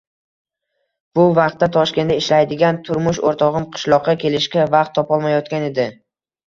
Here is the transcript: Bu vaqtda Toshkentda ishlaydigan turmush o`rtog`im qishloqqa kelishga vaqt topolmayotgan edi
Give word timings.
Bu 1.19 1.25
vaqtda 1.39 1.69
Toshkentda 1.75 2.17
ishlaydigan 2.23 2.81
turmush 2.89 3.23
o`rtog`im 3.33 3.71
qishloqqa 3.77 4.19
kelishga 4.27 4.69
vaqt 4.77 5.01
topolmayotgan 5.01 5.71
edi 5.75 5.93